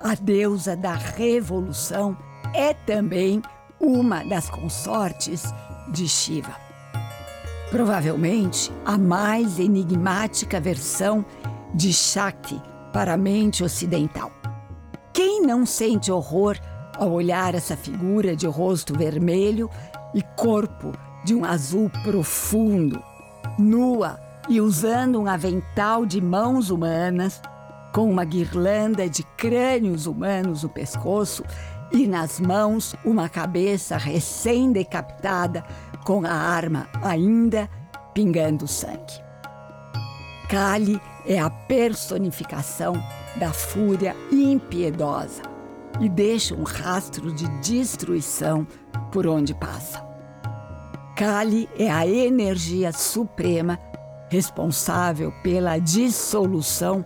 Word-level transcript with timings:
a 0.00 0.14
deusa 0.14 0.74
da 0.74 0.94
revolução, 0.94 2.16
é 2.54 2.72
também 2.72 3.42
uma 3.78 4.24
das 4.24 4.48
consortes 4.48 5.44
de 5.92 6.08
Shiva. 6.08 6.56
Provavelmente 7.70 8.72
a 8.84 8.96
mais 8.96 9.58
enigmática 9.58 10.58
versão 10.58 11.24
de 11.74 11.92
Shakti 11.92 12.60
para 12.92 13.12
a 13.12 13.16
mente 13.16 13.62
ocidental. 13.62 14.32
Quem 15.12 15.42
não 15.42 15.66
sente 15.66 16.10
horror 16.10 16.58
ao 16.96 17.12
olhar 17.12 17.54
essa 17.54 17.76
figura 17.76 18.34
de 18.34 18.46
rosto 18.46 18.96
vermelho 18.96 19.70
e 20.14 20.22
corpo 20.36 20.92
de 21.24 21.34
um 21.34 21.44
azul 21.44 21.90
profundo, 22.02 23.02
nua 23.58 24.18
e 24.48 24.60
usando 24.60 25.20
um 25.20 25.26
avental 25.26 26.04
de 26.04 26.20
mãos 26.20 26.70
humanas, 26.70 27.40
com 27.92 28.10
uma 28.10 28.24
guirlanda 28.24 29.08
de 29.08 29.22
crânios 29.36 30.06
humanos 30.06 30.62
no 30.62 30.68
pescoço 30.68 31.42
e 31.92 32.06
nas 32.06 32.38
mãos 32.38 32.94
uma 33.04 33.28
cabeça 33.28 33.96
recém-decapitada 33.96 35.64
com 36.04 36.24
a 36.24 36.32
arma 36.32 36.88
ainda 37.02 37.68
pingando 38.14 38.66
sangue. 38.66 39.20
Kali 40.48 41.00
é 41.26 41.38
a 41.38 41.50
personificação 41.50 42.94
da 43.36 43.52
fúria 43.52 44.16
impiedosa 44.32 45.42
e 46.00 46.08
deixa 46.08 46.54
um 46.54 46.64
rastro 46.64 47.32
de 47.32 47.46
destruição 47.60 48.66
por 49.12 49.26
onde 49.26 49.54
passa. 49.54 50.04
Kali 51.16 51.68
é 51.78 51.90
a 51.90 52.06
energia 52.06 52.92
suprema 52.92 53.78
responsável 54.28 55.32
pela 55.42 55.78
dissolução 55.78 57.04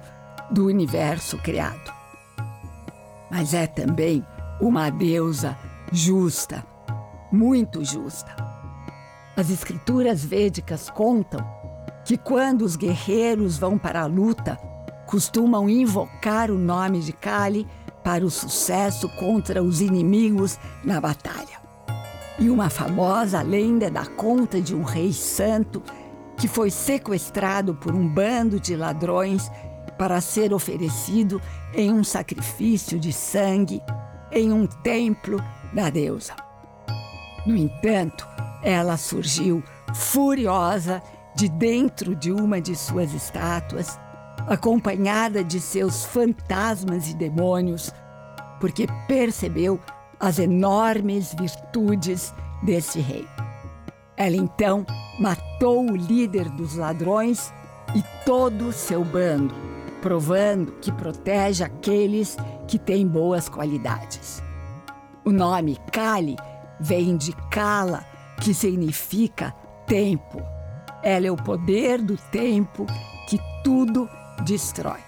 do 0.50 0.66
universo 0.66 1.38
criado. 1.38 1.92
Mas 3.30 3.54
é 3.54 3.66
também 3.66 4.24
uma 4.60 4.90
deusa 4.90 5.56
justa, 5.90 6.64
muito 7.32 7.84
justa. 7.84 8.34
As 9.36 9.50
escrituras 9.50 10.24
védicas 10.24 10.88
contam 10.88 11.44
que 12.04 12.16
quando 12.16 12.62
os 12.62 12.76
guerreiros 12.76 13.58
vão 13.58 13.76
para 13.76 14.02
a 14.02 14.06
luta, 14.06 14.56
costumam 15.06 15.68
invocar 15.68 16.50
o 16.50 16.58
nome 16.58 17.00
de 17.00 17.12
Kali 17.12 17.66
para 18.02 18.24
o 18.24 18.30
sucesso 18.30 19.08
contra 19.16 19.62
os 19.62 19.80
inimigos 19.80 20.58
na 20.84 21.00
batalha. 21.00 21.64
E 22.38 22.50
uma 22.50 22.68
famosa 22.68 23.40
lenda 23.42 23.90
dá 23.90 24.04
conta 24.06 24.60
de 24.60 24.74
um 24.74 24.82
rei 24.82 25.12
santo 25.12 25.82
que 26.36 26.48
foi 26.48 26.70
sequestrado 26.70 27.74
por 27.74 27.94
um 27.94 28.06
bando 28.06 28.58
de 28.58 28.76
ladrões 28.76 29.50
para 29.98 30.20
ser 30.20 30.52
oferecido 30.52 31.40
em 31.72 31.92
um 31.92 32.04
sacrifício 32.04 32.98
de 32.98 33.12
sangue 33.12 33.80
em 34.30 34.52
um 34.52 34.66
templo 34.66 35.42
da 35.72 35.90
deusa. 35.90 36.34
No 37.46 37.56
entanto, 37.56 38.26
ela 38.62 38.96
surgiu 38.96 39.62
furiosa 39.94 41.02
de 41.36 41.48
dentro 41.48 42.14
de 42.14 42.32
uma 42.32 42.60
de 42.60 42.74
suas 42.74 43.12
estátuas, 43.12 43.98
acompanhada 44.46 45.44
de 45.44 45.60
seus 45.60 46.04
fantasmas 46.04 47.10
e 47.10 47.14
demônios, 47.14 47.92
porque 48.60 48.86
percebeu 49.06 49.80
as 50.18 50.38
enormes 50.38 51.34
virtudes 51.34 52.32
desse 52.62 53.00
rei. 53.00 53.26
Ela 54.16 54.36
então 54.36 54.86
matou 55.18 55.90
o 55.90 55.96
líder 55.96 56.48
dos 56.50 56.76
ladrões 56.76 57.52
e 57.94 58.02
todo 58.24 58.68
o 58.68 58.72
seu 58.72 59.04
bando 59.04 59.73
provando 60.04 60.72
que 60.82 60.92
protege 60.92 61.64
aqueles 61.64 62.36
que 62.68 62.78
têm 62.78 63.08
boas 63.08 63.48
qualidades. 63.48 64.42
O 65.24 65.32
nome 65.32 65.78
Kali 65.90 66.36
vem 66.78 67.16
de 67.16 67.32
Kala, 67.50 68.04
que 68.38 68.52
significa 68.52 69.54
tempo. 69.86 70.42
Ela 71.02 71.28
é 71.28 71.32
o 71.32 71.36
poder 71.36 72.02
do 72.02 72.18
tempo 72.30 72.84
que 73.26 73.38
tudo 73.64 74.06
destrói. 74.44 75.00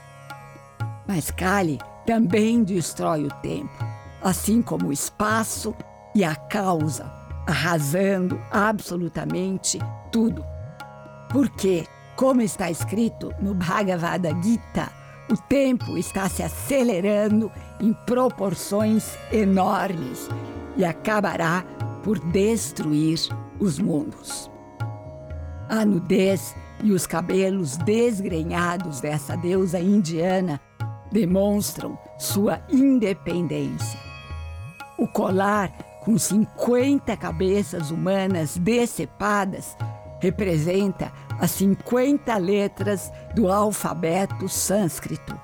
Mas 1.06 1.30
Kali 1.30 1.78
também 2.06 2.64
destrói 2.64 3.26
o 3.26 3.30
tempo, 3.42 3.84
assim 4.22 4.62
como 4.62 4.88
o 4.88 4.92
espaço 4.94 5.74
e 6.14 6.24
a 6.24 6.34
causa, 6.34 7.04
arrasando 7.46 8.40
absolutamente 8.50 9.78
tudo. 10.10 10.42
Por 11.28 11.50
quê? 11.50 11.86
Como 12.16 12.40
está 12.40 12.70
escrito 12.70 13.30
no 13.42 13.54
Bhagavad 13.54 14.26
Gita, 14.42 14.90
o 15.30 15.36
tempo 15.36 15.98
está 15.98 16.30
se 16.30 16.42
acelerando 16.42 17.52
em 17.78 17.92
proporções 18.06 19.18
enormes 19.30 20.26
e 20.78 20.84
acabará 20.84 21.62
por 22.02 22.18
destruir 22.18 23.18
os 23.60 23.78
mundos. 23.78 24.50
A 25.68 25.84
nudez 25.84 26.56
e 26.82 26.90
os 26.90 27.06
cabelos 27.06 27.76
desgrenhados 27.76 28.98
dessa 29.00 29.36
deusa 29.36 29.78
indiana 29.78 30.58
demonstram 31.12 31.98
sua 32.18 32.62
independência. 32.70 34.00
O 34.98 35.06
colar 35.06 35.70
com 36.02 36.16
50 36.16 37.14
cabeças 37.18 37.90
humanas 37.90 38.56
decepadas 38.56 39.76
representa 40.18 41.12
as 41.38 41.50
50 41.52 42.36
letras 42.36 43.12
do 43.34 43.50
alfabeto 43.50 44.48
sânscrito. 44.48 45.38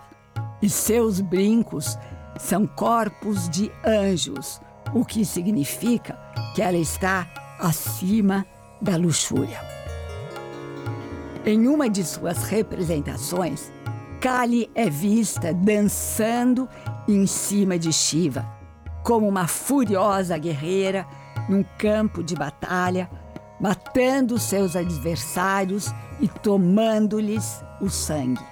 E 0.60 0.69
seus 0.69 1.20
brincos 1.20 1.98
são 2.38 2.66
corpos 2.66 3.48
de 3.48 3.70
anjos, 3.84 4.60
o 4.94 5.04
que 5.04 5.25
significa 5.25 6.19
que 6.54 6.62
ela 6.62 6.76
está 6.76 7.26
acima 7.58 8.47
da 8.80 8.97
luxúria. 8.97 9.60
Em 11.44 11.66
uma 11.66 11.91
de 11.91 12.04
suas 12.04 12.44
representações, 12.44 13.72
Kali 14.20 14.70
é 14.74 14.88
vista 14.88 15.53
dançando 15.53 16.69
em 17.09 17.26
cima 17.26 17.76
de 17.76 17.92
Shiva, 17.92 18.47
como 19.03 19.28
uma 19.28 19.48
furiosa 19.48 20.38
guerreira 20.38 21.04
num 21.48 21.64
campo 21.76 22.22
de 22.22 22.36
batalha 22.36 23.10
matando 23.62 24.41
seus 24.41 24.75
adversários 24.75 25.95
e 26.21 26.27
tomando-lhes 26.27 27.62
o 27.81 27.89
sangue. 27.89 28.45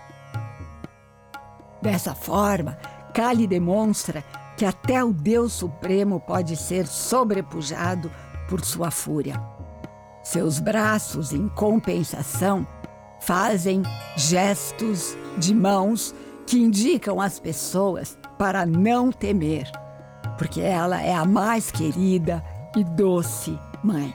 Dessa 1.82 2.14
forma, 2.14 2.78
Kali 3.12 3.48
demonstra 3.48 4.24
que 4.56 4.64
até 4.64 5.02
o 5.02 5.12
Deus 5.12 5.52
Supremo 5.52 6.20
pode 6.20 6.56
ser 6.56 6.86
sobrepujado 6.86 8.10
por 8.48 8.64
sua 8.64 8.92
fúria. 8.92 9.40
Seus 10.22 10.60
braços, 10.60 11.32
em 11.32 11.48
compensação, 11.48 12.64
fazem 13.20 13.82
gestos 14.16 15.16
de 15.36 15.52
mãos 15.52 16.14
que 16.46 16.58
indicam 16.58 17.20
às 17.20 17.40
pessoas 17.40 18.16
para 18.38 18.64
não 18.64 19.10
temer, 19.10 19.68
porque 20.38 20.60
ela 20.60 21.02
é 21.02 21.14
a 21.14 21.24
mais 21.24 21.70
querida 21.70 22.44
e 22.76 22.84
doce 22.84 23.58
mãe. 23.82 24.14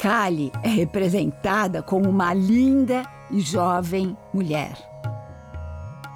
Kali 0.00 0.50
é 0.62 0.68
representada 0.68 1.82
como 1.82 2.08
uma 2.08 2.32
linda 2.32 3.04
e 3.30 3.38
jovem 3.38 4.16
mulher. 4.32 4.72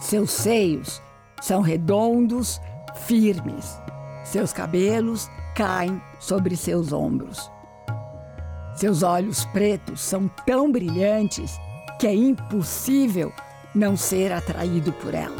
Seus 0.00 0.31
seios 0.31 1.02
são 1.42 1.60
redondos, 1.60 2.58
firmes. 2.94 3.78
Seus 4.25 4.54
cabelos 4.54 5.28
caem 5.54 6.00
sobre 6.19 6.56
seus 6.56 6.94
ombros. 6.94 7.50
Seus 8.75 9.02
olhos 9.02 9.44
pretos 9.46 10.00
são 10.00 10.28
tão 10.46 10.72
brilhantes 10.72 11.60
que 12.00 12.06
é 12.06 12.14
impossível 12.14 13.31
não 13.75 13.98
ser 13.98 14.32
atraído 14.32 14.94
por 14.94 15.12
ela. 15.12 15.36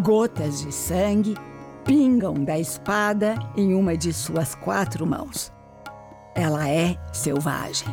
Gotas 0.00 0.60
de 0.60 0.70
sangue 0.70 1.34
pingam 1.82 2.34
da 2.34 2.58
espada 2.58 3.36
em 3.56 3.72
uma 3.72 3.96
de 3.96 4.12
suas 4.12 4.54
quatro 4.54 5.06
mãos. 5.06 5.50
Ela 6.34 6.68
é 6.68 6.96
selvagem. 7.12 7.88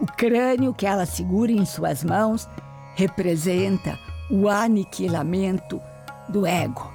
O 0.00 0.06
crânio 0.06 0.74
que 0.74 0.86
ela 0.86 1.06
segura 1.06 1.52
em 1.52 1.64
suas 1.64 2.02
mãos 2.02 2.48
representa 2.94 3.98
o 4.30 4.48
aniquilamento 4.48 5.80
do 6.28 6.46
ego. 6.46 6.92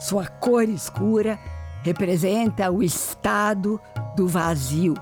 Sua 0.00 0.26
cor 0.26 0.64
escura 0.64 1.38
representa 1.82 2.70
o 2.70 2.82
estado 2.82 3.80
do 4.16 4.28
vazio, 4.28 4.94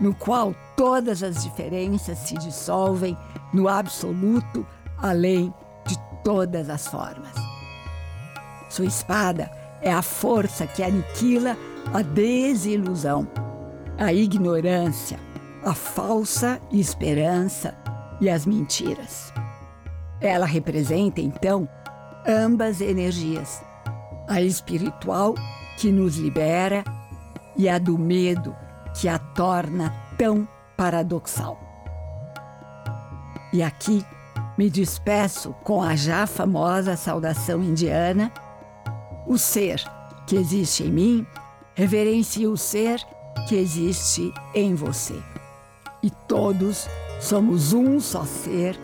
no 0.00 0.14
qual 0.14 0.54
todas 0.76 1.22
as 1.22 1.42
diferenças 1.42 2.18
se 2.18 2.34
dissolvem 2.34 3.16
no 3.52 3.68
absoluto, 3.68 4.66
além 4.98 5.52
de 5.86 5.96
todas 6.24 6.68
as 6.68 6.86
formas. 6.86 7.32
Sua 8.68 8.84
espada 8.84 9.50
é 9.80 9.92
a 9.92 10.02
força 10.02 10.66
que 10.66 10.82
aniquila 10.82 11.56
a 11.92 12.02
desilusão, 12.02 13.28
a 13.98 14.12
ignorância, 14.12 15.18
a 15.64 15.74
falsa 15.74 16.60
esperança 16.70 17.76
e 18.20 18.30
as 18.30 18.46
mentiras. 18.46 19.32
Ela 20.20 20.46
representa, 20.46 21.20
então, 21.20 21.68
ambas 22.26 22.80
energias, 22.80 23.62
a 24.28 24.40
espiritual, 24.40 25.34
que 25.76 25.90
nos 25.90 26.16
libera, 26.16 26.84
e 27.56 27.68
a 27.68 27.78
do 27.78 27.98
medo, 27.98 28.54
que 28.98 29.08
a 29.08 29.18
torna 29.18 29.92
tão 30.16 30.48
paradoxal. 30.76 31.58
E 33.52 33.62
aqui 33.62 34.04
me 34.56 34.70
despeço 34.70 35.54
com 35.62 35.82
a 35.82 35.94
já 35.94 36.26
famosa 36.26 36.96
saudação 36.96 37.62
indiana: 37.62 38.32
o 39.26 39.36
ser 39.36 39.82
que 40.26 40.36
existe 40.36 40.84
em 40.84 40.90
mim 40.90 41.26
reverencia 41.74 42.50
o 42.50 42.56
ser 42.56 43.00
que 43.48 43.56
existe 43.56 44.32
em 44.54 44.74
você. 44.74 45.20
E 46.02 46.10
todos 46.10 46.88
somos 47.20 47.72
um 47.72 48.00
só 48.00 48.24
ser 48.24 48.78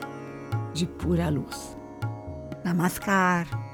de 0.72 0.86
pura 0.86 1.28
luz. 1.28 1.76
Namaskar. 2.64 3.67